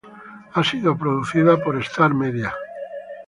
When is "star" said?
1.77-2.11